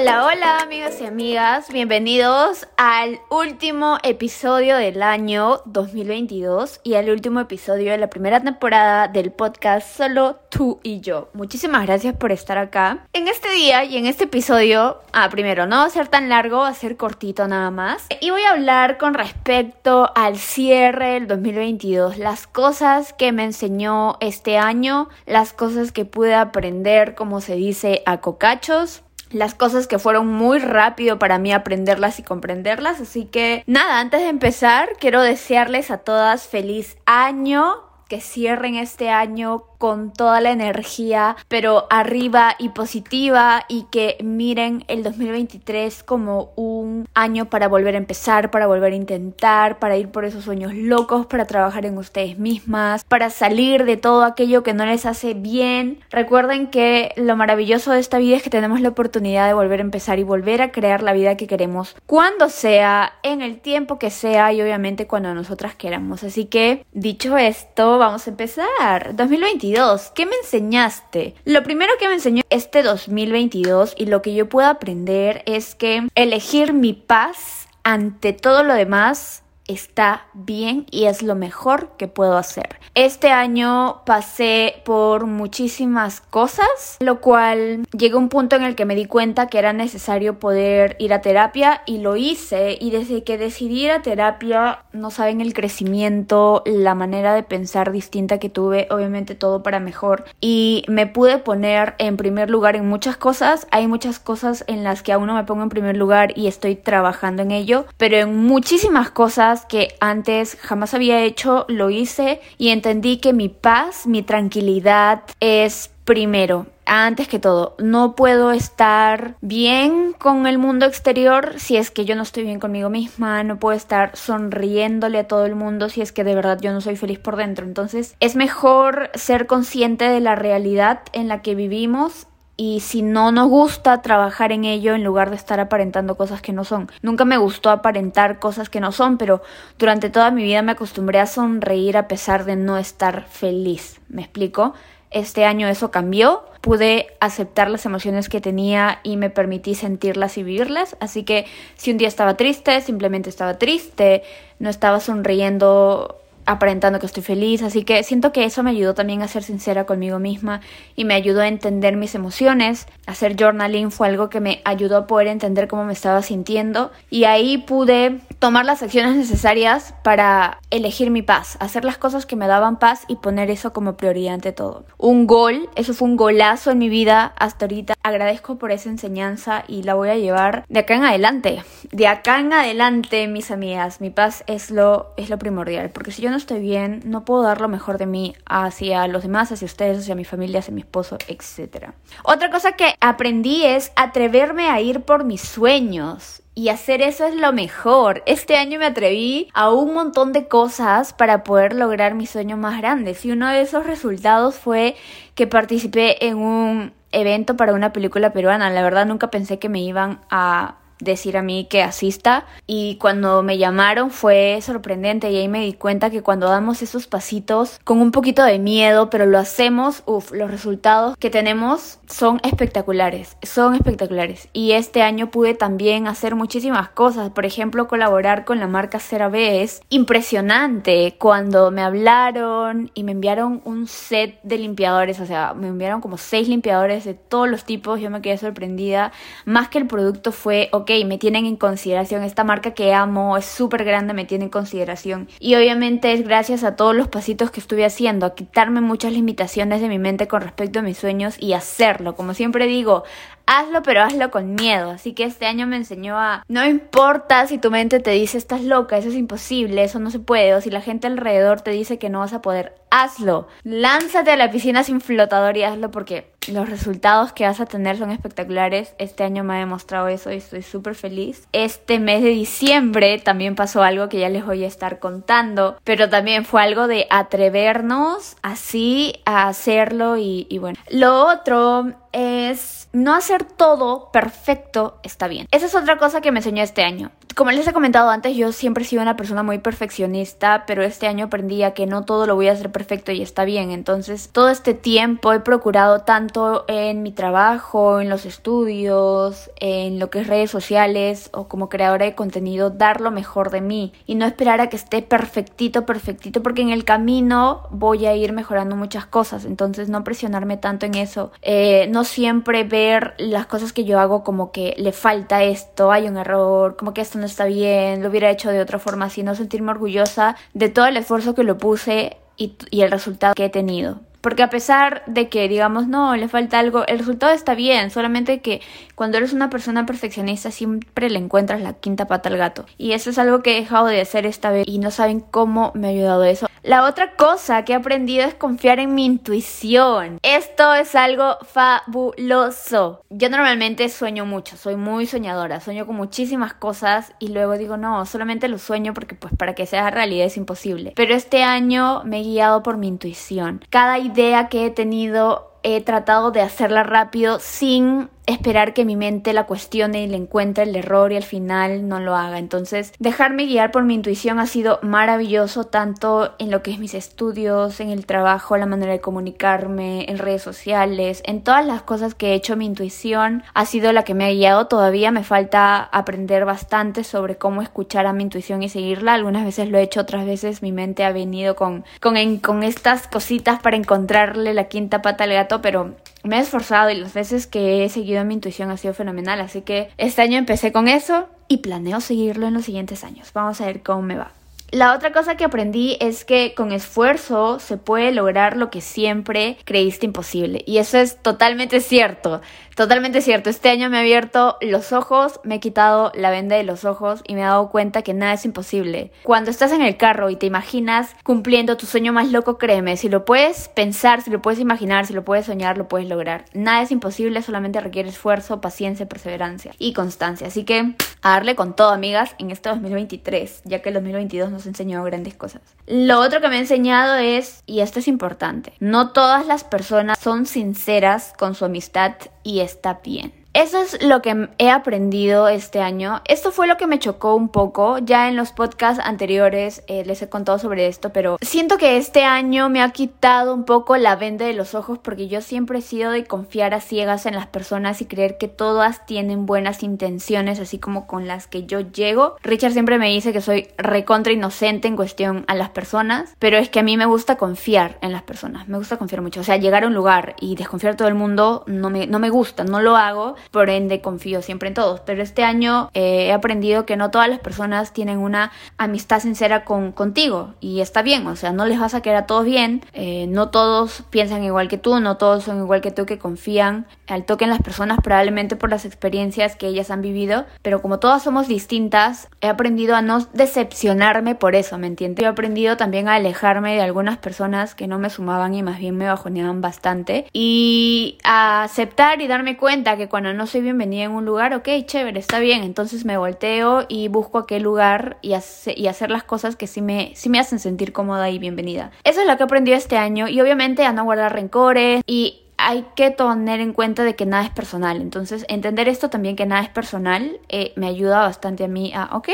[0.00, 7.40] Hola, hola amigos y amigas, bienvenidos al último episodio del año 2022 y al último
[7.40, 11.30] episodio de la primera temporada del podcast Solo tú y yo.
[11.34, 13.08] Muchísimas gracias por estar acá.
[13.12, 16.58] En este día y en este episodio, ah, primero, no va a ser tan largo,
[16.58, 18.06] va a ser cortito nada más.
[18.20, 24.16] Y voy a hablar con respecto al cierre del 2022, las cosas que me enseñó
[24.20, 29.98] este año, las cosas que pude aprender, como se dice, a cocachos las cosas que
[29.98, 33.00] fueron muy rápido para mí aprenderlas y comprenderlas.
[33.00, 39.10] Así que nada, antes de empezar, quiero desearles a todas feliz año, que cierren este
[39.10, 46.50] año con toda la energía, pero arriba y positiva y que miren el 2023 como
[46.56, 50.74] un año para volver a empezar, para volver a intentar, para ir por esos sueños
[50.74, 55.34] locos, para trabajar en ustedes mismas, para salir de todo aquello que no les hace
[55.34, 56.00] bien.
[56.10, 59.84] Recuerden que lo maravilloso de esta vida es que tenemos la oportunidad de volver a
[59.84, 64.10] empezar y volver a crear la vida que queremos cuando sea, en el tiempo que
[64.10, 66.24] sea y obviamente cuando nosotras queramos.
[66.24, 69.14] Así que, dicho esto, vamos a empezar.
[69.14, 71.34] 2022 ¿Qué me enseñaste?
[71.44, 76.08] Lo primero que me enseñó este 2022 y lo que yo puedo aprender es que
[76.14, 82.36] elegir mi paz ante todo lo demás está bien y es lo mejor que puedo
[82.36, 82.80] hacer.
[82.94, 88.96] Este año pasé por muchísimas cosas, lo cual llegó un punto en el que me
[88.96, 92.76] di cuenta que era necesario poder ir a terapia y lo hice.
[92.80, 97.92] Y desde que decidí ir a terapia no saben el crecimiento, la manera de pensar
[97.92, 100.24] distinta que tuve, obviamente todo para mejor.
[100.40, 105.02] Y me pude poner en primer lugar en muchas cosas, hay muchas cosas en las
[105.02, 108.34] que aún no me pongo en primer lugar y estoy trabajando en ello, pero en
[108.34, 114.22] muchísimas cosas que antes jamás había hecho, lo hice y entendí que mi paz, mi
[114.22, 121.76] tranquilidad es primero, antes que todo, no puedo estar bien con el mundo exterior si
[121.76, 125.54] es que yo no estoy bien conmigo misma, no puedo estar sonriéndole a todo el
[125.54, 127.66] mundo si es que de verdad yo no soy feliz por dentro.
[127.66, 132.26] Entonces es mejor ser consciente de la realidad en la que vivimos
[132.60, 136.52] y si no nos gusta trabajar en ello en lugar de estar aparentando cosas que
[136.52, 136.90] no son.
[137.02, 139.42] Nunca me gustó aparentar cosas que no son, pero
[139.78, 144.00] durante toda mi vida me acostumbré a sonreír a pesar de no estar feliz.
[144.08, 144.74] ¿Me explico?
[145.12, 150.42] Este año eso cambió, pude aceptar las emociones que tenía y me permití sentirlas y
[150.42, 154.24] vivirlas, así que si un día estaba triste, simplemente estaba triste,
[154.58, 159.20] no estaba sonriendo aparentando que estoy feliz, así que siento que eso me ayudó también
[159.20, 160.62] a ser sincera conmigo misma
[160.96, 162.86] y me ayudó a entender mis emociones.
[163.06, 167.24] Hacer journaling fue algo que me ayudó a poder entender cómo me estaba sintiendo y
[167.24, 172.46] ahí pude tomar las acciones necesarias para elegir mi paz, hacer las cosas que me
[172.46, 174.86] daban paz y poner eso como prioridad ante todo.
[174.96, 177.92] Un gol, eso fue un golazo en mi vida hasta ahorita.
[178.02, 181.62] Agradezco por esa enseñanza y la voy a llevar de acá en adelante.
[181.92, 186.22] De acá en adelante, mis amigas, mi paz es lo es lo primordial, porque si
[186.22, 189.66] yo no estoy bien, no puedo dar lo mejor de mí hacia los demás, hacia
[189.66, 191.90] ustedes, hacia mi familia, hacia mi esposo, etc.
[192.24, 196.42] Otra cosa que aprendí es atreverme a ir por mis sueños.
[196.54, 198.24] Y hacer eso es lo mejor.
[198.26, 202.78] Este año me atreví a un montón de cosas para poder lograr mis sueños más
[202.78, 203.24] grandes.
[203.24, 204.96] Y uno de esos resultados fue
[205.36, 208.70] que participé en un evento para una película peruana.
[208.70, 212.46] La verdad nunca pensé que me iban a decir a mí que asista.
[212.66, 217.06] Y cuando me llamaron fue sorprendente y ahí me di cuenta que cuando damos esos
[217.06, 222.40] pasitos con un poquito de miedo pero lo hacemos, uff, los resultados que tenemos son
[222.42, 224.48] espectaculares, son espectaculares.
[224.52, 229.62] Y este año pude también hacer muchísimas cosas, por ejemplo colaborar con la marca CeraVe
[229.62, 235.68] es impresionante cuando me hablaron y me enviaron un set de limpiadores, o sea, me
[235.68, 239.12] enviaron como seis limpiadores de todos los tipos, yo me quedé sorprendida,
[239.44, 243.44] más que el producto fue, ok, me tienen en consideración, esta marca que amo es
[243.44, 245.28] súper grande, me tiene en consideración.
[245.38, 249.80] Y obviamente es gracias a todos los pasitos que estuve haciendo, a quitarme muchas limitaciones
[249.80, 252.16] de mi mente con respecto a mis sueños y hacerlo.
[252.16, 253.04] Como siempre digo,
[253.48, 254.90] hazlo, pero hazlo con miedo.
[254.90, 258.62] Así que este año me enseñó a, no importa si tu mente te dice estás
[258.62, 261.98] loca, eso es imposible, eso no se puede, o si la gente alrededor te dice
[261.98, 263.48] que no vas a poder, hazlo.
[263.64, 267.98] Lánzate a la piscina sin flotador y hazlo porque los resultados que vas a tener
[267.98, 268.94] son espectaculares.
[268.98, 271.46] Este año me ha demostrado eso y estoy súper feliz.
[271.52, 276.08] Este mes de diciembre también pasó algo que ya les voy a estar contando, pero
[276.08, 280.78] también fue algo de atrevernos así a hacerlo y, y bueno.
[280.90, 285.46] Lo otro es no hacer todo perfecto está bien.
[285.50, 287.10] Esa es otra cosa que me enseñó este año.
[287.34, 291.06] Como les he comentado antes, yo siempre he sido una persona muy perfeccionista, pero este
[291.06, 293.70] año aprendí a que no todo lo voy a hacer perfecto y está bien.
[293.70, 300.10] Entonces, todo este tiempo he procurado tanto en mi trabajo, en los estudios, en lo
[300.10, 304.16] que es redes sociales o como creadora de contenido, dar lo mejor de mí y
[304.16, 308.74] no esperar a que esté perfectito, perfectito, porque en el camino voy a ir mejorando
[308.74, 309.44] muchas cosas.
[309.44, 311.30] Entonces, no presionarme tanto en eso.
[311.42, 316.16] Eh, siempre ver las cosas que yo hago como que le falta esto, hay un
[316.16, 319.70] error, como que esto no está bien, lo hubiera hecho de otra forma, sino sentirme
[319.70, 324.00] orgullosa de todo el esfuerzo que lo puse y, y el resultado que he tenido.
[324.20, 328.40] Porque a pesar de que digamos, no, le falta algo, el resultado está bien, solamente
[328.40, 328.60] que
[328.94, 332.66] cuando eres una persona perfeccionista siempre le encuentras la quinta pata al gato.
[332.78, 335.70] Y eso es algo que he dejado de hacer esta vez y no saben cómo
[335.74, 336.47] me ha ayudado eso.
[336.62, 340.18] La otra cosa que he aprendido es confiar en mi intuición.
[340.22, 343.02] Esto es algo fabuloso.
[343.10, 348.04] Yo normalmente sueño mucho, soy muy soñadora, sueño con muchísimas cosas y luego digo, no,
[348.06, 350.92] solamente lo sueño porque pues para que sea realidad es imposible.
[350.96, 353.64] Pero este año me he guiado por mi intuición.
[353.70, 359.32] Cada idea que he tenido he tratado de hacerla rápido sin esperar que mi mente
[359.32, 362.38] la cuestione y le encuentre el error y al final no lo haga.
[362.38, 366.92] Entonces, dejarme guiar por mi intuición ha sido maravilloso tanto en lo que es mis
[366.92, 372.14] estudios, en el trabajo, la manera de comunicarme, en redes sociales, en todas las cosas
[372.14, 374.66] que he hecho mi intuición ha sido la que me ha guiado.
[374.66, 379.14] Todavía me falta aprender bastante sobre cómo escuchar a mi intuición y seguirla.
[379.14, 383.08] Algunas veces lo he hecho, otras veces mi mente ha venido con, con, con estas
[383.08, 387.46] cositas para encontrarle la quinta pata al gato, pero me he esforzado y las veces
[387.46, 389.40] que he seguido mi intuición ha sido fenomenal.
[389.40, 393.32] Así que este año empecé con eso y planeo seguirlo en los siguientes años.
[393.32, 394.32] Vamos a ver cómo me va.
[394.70, 399.56] La otra cosa que aprendí es que con esfuerzo se puede lograr lo que siempre
[399.64, 400.62] creíste imposible.
[400.66, 402.42] Y eso es totalmente cierto.
[402.78, 403.50] Totalmente cierto.
[403.50, 407.22] Este año me ha abierto los ojos, me he quitado la venda de los ojos
[407.26, 409.10] y me he dado cuenta que nada es imposible.
[409.24, 413.08] Cuando estás en el carro y te imaginas cumpliendo tu sueño más loco, créeme, si
[413.08, 416.44] lo puedes pensar, si lo puedes imaginar, si lo puedes soñar, lo puedes lograr.
[416.52, 420.46] Nada es imposible, solamente requiere esfuerzo, paciencia, perseverancia y constancia.
[420.46, 424.66] Así que a darle con todo, amigas, en este 2023, ya que el 2022 nos
[424.66, 425.62] enseñó grandes cosas.
[425.88, 430.16] Lo otro que me ha enseñado es, y esto es importante, no todas las personas
[430.18, 432.14] son sinceras con su amistad
[432.44, 433.37] y está bien.
[433.58, 436.20] Eso es lo que he aprendido este año.
[436.26, 437.98] Esto fue lo que me chocó un poco.
[437.98, 442.22] Ya en los podcasts anteriores eh, les he contado sobre esto, pero siento que este
[442.22, 445.82] año me ha quitado un poco la venda de los ojos porque yo siempre he
[445.82, 450.60] sido de confiar a ciegas en las personas y creer que todas tienen buenas intenciones,
[450.60, 452.36] así como con las que yo llego.
[452.44, 456.68] Richard siempre me dice que soy recontra inocente en cuestión a las personas, pero es
[456.68, 458.68] que a mí me gusta confiar en las personas.
[458.68, 459.40] Me gusta confiar mucho.
[459.40, 462.20] O sea, llegar a un lugar y desconfiar a todo el mundo no me, no
[462.20, 465.00] me gusta, no lo hago por ende confío siempre en todos.
[465.00, 469.64] Pero este año eh, he aprendido que no todas las personas tienen una amistad sincera
[469.64, 472.82] con, contigo y está bien, o sea, no les vas a querer a todos bien,
[472.92, 476.86] eh, no todos piensan igual que tú, no todos son igual que tú que confían
[477.06, 480.98] al toque en las personas probablemente por las experiencias que ellas han vivido, pero como
[480.98, 485.24] todas somos distintas, he aprendido a no decepcionarme por eso, ¿me entiendes?
[485.24, 488.96] He aprendido también a alejarme de algunas personas que no me sumaban y más bien
[488.96, 494.12] me bajoneaban bastante y a aceptar y darme cuenta que cuando no soy bienvenida en
[494.12, 498.34] un lugar, ok, chévere, está bien, entonces me volteo y busco aquel lugar y,
[498.76, 501.90] y hacer las cosas que sí me, sí me hacen sentir cómoda y bienvenida.
[502.04, 505.42] Eso es lo que he aprendido este año y obviamente a no guardar rencores y
[505.58, 508.00] hay que tener en cuenta de que nada es personal.
[508.00, 512.16] Entonces, entender esto también que nada es personal eh, me ayuda bastante a mí a,
[512.16, 512.28] ok,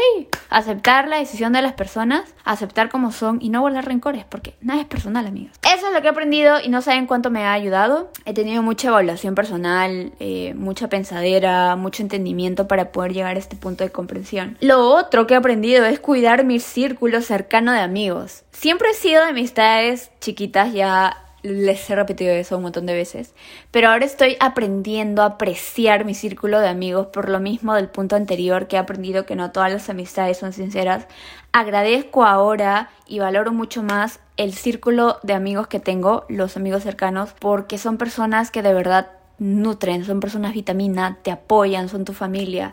[0.51, 4.81] aceptar la decisión de las personas, aceptar como son y no guardar rencores, porque nada
[4.83, 5.57] es personal, amigos.
[5.75, 8.11] Eso es lo que he aprendido y no saben cuánto me ha ayudado.
[8.27, 13.57] He tenido mucha evaluación personal, eh, mucha pensadera, mucho entendimiento para poder llegar a este
[13.57, 14.59] punto de comprensión.
[14.61, 18.45] Lo otro que he aprendido es cuidar mi círculo cercano de amigos.
[18.53, 23.35] Siempre he sido de amistades chiquitas ya les he repetido eso un montón de veces,
[23.71, 28.17] pero ahora estoy aprendiendo a apreciar mi círculo de amigos por lo mismo del punto
[28.17, 31.07] anterior que he aprendido que no todas las amistades son sinceras.
[31.53, 37.35] Agradezco ahora y valoro mucho más el círculo de amigos que tengo, los amigos cercanos,
[37.39, 42.73] porque son personas que de verdad nutren, son personas vitamina, te apoyan, son tu familia.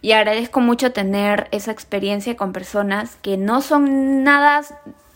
[0.00, 4.62] Y agradezco mucho tener esa experiencia con personas que no son nada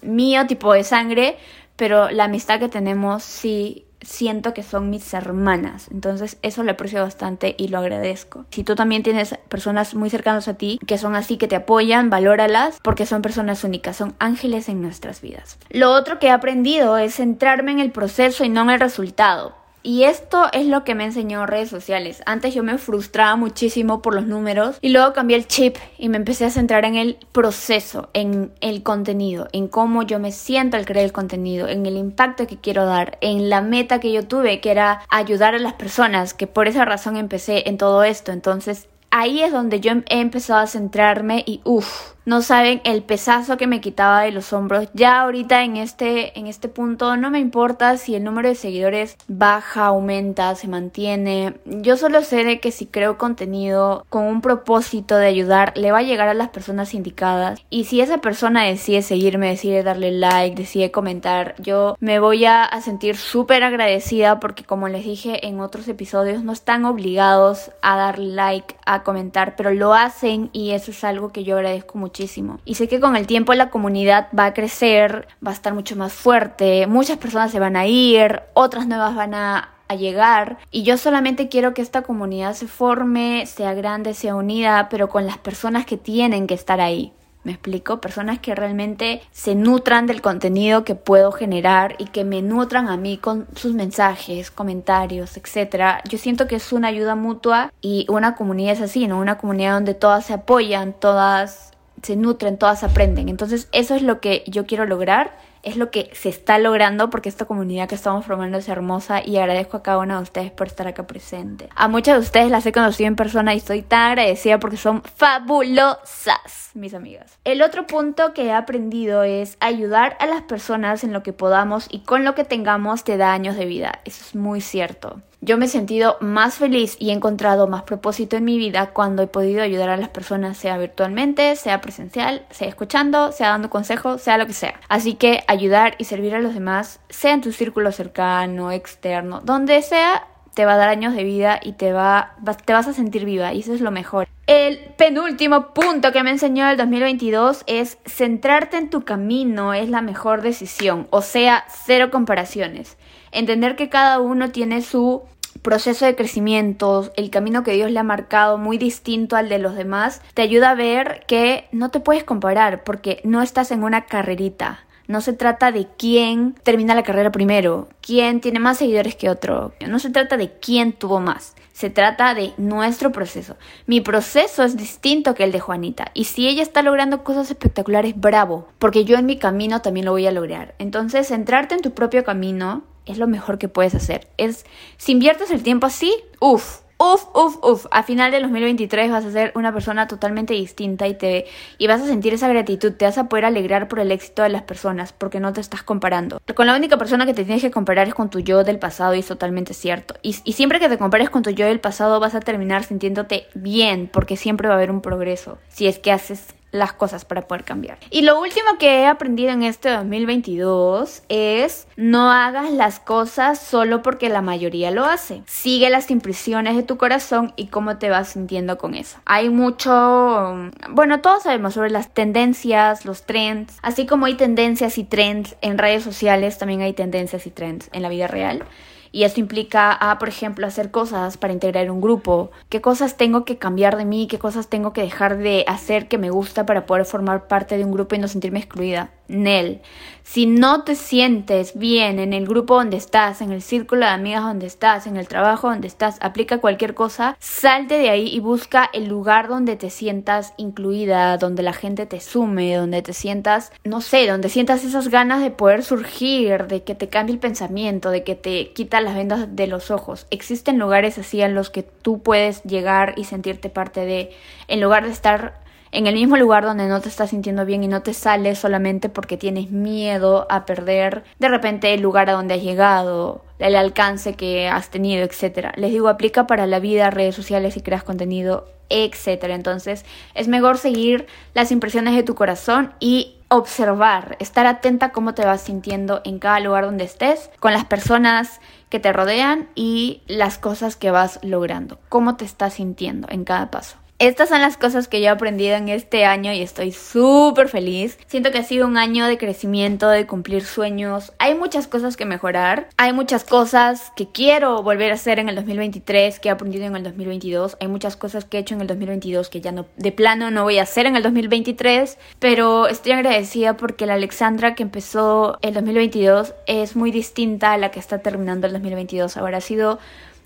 [0.02, 1.36] mío, tipo de sangre,
[1.82, 5.88] pero la amistad que tenemos sí siento que son mis hermanas.
[5.90, 8.44] Entonces eso lo aprecio bastante y lo agradezco.
[8.50, 12.08] Si tú también tienes personas muy cercanas a ti que son así, que te apoyan,
[12.08, 15.58] valóralas porque son personas únicas, son ángeles en nuestras vidas.
[15.70, 19.56] Lo otro que he aprendido es centrarme en el proceso y no en el resultado.
[19.82, 22.22] Y esto es lo que me enseñó redes sociales.
[22.24, 26.18] Antes yo me frustraba muchísimo por los números y luego cambié el chip y me
[26.18, 30.86] empecé a centrar en el proceso, en el contenido, en cómo yo me siento al
[30.86, 34.60] crear el contenido, en el impacto que quiero dar, en la meta que yo tuve,
[34.60, 38.30] que era ayudar a las personas, que por esa razón empecé en todo esto.
[38.30, 43.56] Entonces ahí es donde yo he empezado a centrarme y uff, no saben el pesazo
[43.56, 44.88] que me quitaba de los hombros.
[44.94, 49.16] Ya ahorita en este, en este punto no me importa si el número de seguidores
[49.28, 51.54] baja, aumenta, se mantiene.
[51.64, 55.98] Yo solo sé de que si creo contenido con un propósito de ayudar, le va
[55.98, 57.60] a llegar a las personas indicadas.
[57.70, 62.70] Y si esa persona decide seguirme, decide darle like, decide comentar, yo me voy a,
[62.82, 68.18] sentir súper agradecida porque como les dije en otros episodios, no están obligados a dar
[68.18, 72.60] like, a comentar, pero lo hacen y eso es algo que yo agradezco mucho muchísimo.
[72.66, 75.96] Y sé que con el tiempo la comunidad va a crecer, va a estar mucho
[75.96, 80.96] más fuerte, muchas personas se van a ir, otras nuevas van a llegar y yo
[80.96, 85.84] solamente quiero que esta comunidad se forme, sea grande, sea unida, pero con las personas
[85.84, 87.12] que tienen que estar ahí.
[87.44, 88.00] ¿Me explico?
[88.00, 92.96] Personas que realmente se nutran del contenido que puedo generar y que me nutran a
[92.96, 96.02] mí con sus mensajes, comentarios, etc.
[96.08, 99.18] Yo siento que es una ayuda mutua y una comunidad es así, ¿no?
[99.18, 103.28] Una comunidad donde todas se apoyan, todas se nutren, todas aprenden.
[103.28, 107.28] Entonces eso es lo que yo quiero lograr, es lo que se está logrando porque
[107.28, 110.66] esta comunidad que estamos formando es hermosa y agradezco a cada una de ustedes por
[110.66, 111.68] estar acá presente.
[111.76, 115.02] A muchas de ustedes las he conocido en persona y estoy tan agradecida porque son
[115.02, 117.38] fabulosas, mis amigas.
[117.44, 121.86] El otro punto que he aprendido es ayudar a las personas en lo que podamos
[121.90, 124.00] y con lo que tengamos te da años de vida.
[124.04, 125.20] Eso es muy cierto.
[125.44, 129.24] Yo me he sentido más feliz y he encontrado más propósito en mi vida cuando
[129.24, 134.22] he podido ayudar a las personas, sea virtualmente, sea presencial, sea escuchando, sea dando consejos,
[134.22, 134.78] sea lo que sea.
[134.88, 139.82] Así que ayudar y servir a los demás, sea en tu círculo cercano, externo, donde
[139.82, 143.24] sea, te va a dar años de vida y te, va, te vas a sentir
[143.24, 144.28] viva y eso es lo mejor.
[144.46, 150.02] El penúltimo punto que me enseñó el 2022 es centrarte en tu camino es la
[150.02, 152.96] mejor decisión, o sea, cero comparaciones.
[153.32, 155.22] Entender que cada uno tiene su
[155.62, 159.74] proceso de crecimiento, el camino que Dios le ha marcado muy distinto al de los
[159.74, 164.06] demás, te ayuda a ver que no te puedes comparar porque no estás en una
[164.06, 164.80] carrerita.
[165.12, 169.74] No se trata de quién termina la carrera primero, quién tiene más seguidores que otro.
[169.86, 171.54] No se trata de quién tuvo más.
[171.74, 173.58] Se trata de nuestro proceso.
[173.84, 176.12] Mi proceso es distinto que el de Juanita.
[176.14, 178.68] Y si ella está logrando cosas espectaculares, bravo.
[178.78, 180.74] Porque yo en mi camino también lo voy a lograr.
[180.78, 184.28] Entonces, centrarte en tu propio camino es lo mejor que puedes hacer.
[184.38, 184.64] Es,
[184.96, 189.32] si inviertes el tiempo así, uff, Uf, uf, uf, a final del 2023 vas a
[189.32, 193.18] ser una persona totalmente distinta y te y vas a sentir esa gratitud, te vas
[193.18, 196.40] a poder alegrar por el éxito de las personas porque no te estás comparando.
[196.54, 199.16] Con la única persona que te tienes que comparar es con tu yo del pasado
[199.16, 200.14] y es totalmente cierto.
[200.22, 203.48] Y, y siempre que te compares con tu yo del pasado vas a terminar sintiéndote
[203.54, 207.42] bien porque siempre va a haber un progreso si es que haces las cosas para
[207.42, 207.98] poder cambiar.
[208.10, 214.02] Y lo último que he aprendido en este 2022 es no hagas las cosas solo
[214.02, 215.42] porque la mayoría lo hace.
[215.46, 219.18] Sigue las impresiones de tu corazón y cómo te vas sintiendo con eso.
[219.26, 225.04] Hay mucho, bueno, todos sabemos sobre las tendencias, los trends, así como hay tendencias y
[225.04, 228.64] trends en redes sociales, también hay tendencias y trends en la vida real.
[229.12, 232.50] Y esto implica, a, por ejemplo, hacer cosas para integrar un grupo.
[232.70, 234.26] ¿Qué cosas tengo que cambiar de mí?
[234.26, 237.84] ¿Qué cosas tengo que dejar de hacer que me gusta para poder formar parte de
[237.84, 239.10] un grupo y no sentirme excluida?
[239.32, 239.80] Nel.
[240.22, 244.44] Si no te sientes bien en el grupo donde estás, en el círculo de amigas
[244.44, 248.88] donde estás, en el trabajo donde estás, aplica cualquier cosa, salte de ahí y busca
[248.92, 254.00] el lugar donde te sientas incluida, donde la gente te sume, donde te sientas, no
[254.00, 258.22] sé, donde sientas esas ganas de poder surgir, de que te cambie el pensamiento, de
[258.22, 260.26] que te quita las vendas de los ojos.
[260.30, 264.30] Existen lugares así en los que tú puedes llegar y sentirte parte de,
[264.68, 265.62] en lugar de estar
[265.92, 269.10] en el mismo lugar donde no te estás sintiendo bien y no te sales solamente
[269.10, 274.34] porque tienes miedo a perder de repente el lugar a donde has llegado, el alcance
[274.34, 275.72] que has tenido, etcétera.
[275.76, 279.54] Les digo, aplica para la vida, redes sociales y creas contenido, etcétera.
[279.54, 285.34] Entonces, es mejor seguir las impresiones de tu corazón y observar, estar atenta a cómo
[285.34, 290.22] te vas sintiendo en cada lugar donde estés, con las personas que te rodean y
[290.26, 294.01] las cosas que vas logrando, cómo te estás sintiendo en cada paso.
[294.22, 298.20] Estas son las cosas que yo he aprendido en este año y estoy súper feliz.
[298.28, 301.32] Siento que ha sido un año de crecimiento, de cumplir sueñños.
[301.40, 302.88] Hay muchas cosas que mejorar.
[302.96, 306.94] Hay muchas cosas que quiero volver a hacer en el 2023, que he aprendido en
[306.94, 307.76] el 2022.
[307.80, 310.62] Hay muchas cosas que he hecho en el 2022 que ya no, de plano no
[310.62, 312.16] voy a hacer en el 2023.
[312.38, 317.90] Pero estoy agradecida porque la Alexandra que empezó el 2022 es muy distinta a la
[317.90, 319.36] que está terminando el 2022.
[319.36, 319.98] Ahora ha sido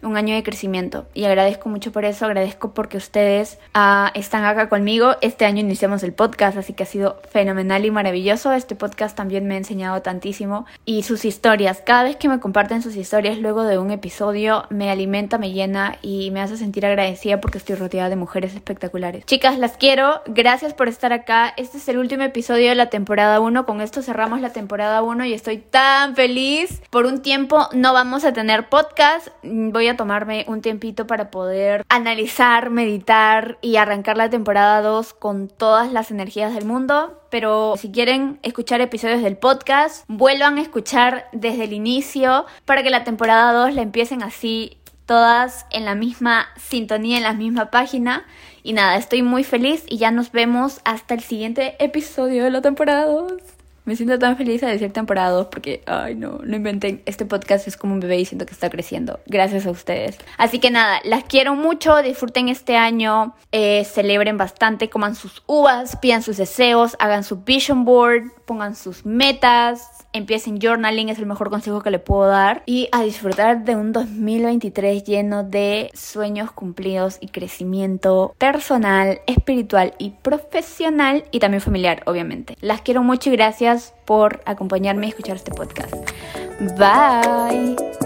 [0.03, 4.69] un año de crecimiento y agradezco mucho por eso, agradezco porque ustedes ah, están acá
[4.69, 5.17] conmigo.
[5.21, 8.53] Este año iniciamos el podcast, así que ha sido fenomenal y maravilloso.
[8.53, 12.83] Este podcast también me ha enseñado tantísimo y sus historias, cada vez que me comparten
[12.83, 17.41] sus historias luego de un episodio, me alimenta, me llena y me hace sentir agradecida
[17.41, 19.25] porque estoy rodeada de mujeres espectaculares.
[19.25, 21.53] Chicas, las quiero, gracias por estar acá.
[21.57, 25.25] Este es el último episodio de la temporada 1, con esto cerramos la temporada 1
[25.25, 26.83] y estoy tan feliz.
[26.91, 31.85] Por un tiempo no vamos a tener podcast, voy a tomarme un tiempito para poder
[31.89, 37.21] analizar, meditar y arrancar la temporada 2 con todas las energías del mundo.
[37.31, 42.91] Pero si quieren escuchar episodios del podcast, vuelvan a escuchar desde el inicio para que
[42.91, 48.27] la temporada 2 la empiecen así todas en la misma sintonía, en la misma página.
[48.63, 52.61] Y nada, estoy muy feliz y ya nos vemos hasta el siguiente episodio de la
[52.61, 53.56] temporada 2.
[53.87, 57.03] Me siento tan feliz de decir temporada 2 porque, ay no, no inventé.
[57.07, 59.21] Este podcast es como un bebé y siento que está creciendo.
[59.27, 60.19] Gracias a ustedes.
[60.39, 62.03] Así que nada, las quiero mucho.
[62.03, 63.37] Disfruten este año.
[63.53, 64.91] Eh, celebren bastante.
[64.91, 65.97] Coman sus uvas.
[65.97, 66.97] Pidan sus deseos.
[66.99, 68.33] Hagan su vision board.
[68.45, 72.63] Pongan sus metas empiecen journaling, es el mejor consejo que le puedo dar.
[72.67, 80.11] Y a disfrutar de un 2023 lleno de sueños cumplidos y crecimiento personal, espiritual y
[80.11, 82.57] profesional y también familiar, obviamente.
[82.61, 85.95] Las quiero mucho y gracias por acompañarme y escuchar este podcast.
[86.79, 88.06] Bye.